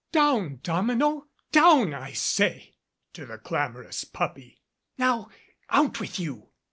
[0.11, 1.27] "Down, Domino!
[1.51, 2.73] Down, I say!"
[3.13, 4.59] to the clamorous puppy.
[4.97, 5.29] "Now
[5.69, 6.49] out with you!"